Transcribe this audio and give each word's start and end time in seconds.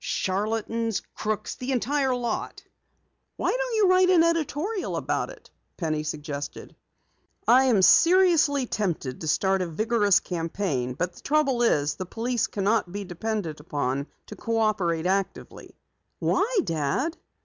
Charlatans, 0.03 1.03
crooks 1.13 1.53
the 1.53 1.71
entire 1.71 2.15
lot!" 2.15 2.63
"Why 3.37 3.51
don't 3.51 3.75
you 3.75 3.87
write 3.87 4.09
an 4.09 4.23
editorial 4.23 4.95
about 4.97 5.29
it?" 5.29 5.51
Penny 5.77 6.01
suggested. 6.01 6.69
"An 6.69 6.69
editorial! 7.53 7.59
I 7.59 7.63
am 7.75 7.81
seriously 7.83 8.65
tempted 8.65 9.21
to 9.21 9.27
start 9.27 9.61
a 9.61 9.67
vigorous 9.67 10.19
campaign, 10.19 10.95
but 10.95 11.13
the 11.13 11.21
trouble 11.21 11.61
is, 11.61 11.93
the 11.97 12.07
police 12.07 12.47
cannot 12.47 12.91
be 12.91 13.03
depended 13.05 13.59
upon 13.59 14.07
to 14.25 14.35
cooperate 14.35 15.05
actively." 15.05 15.75
"Why, 16.17 16.51
Dad?" 16.63 17.15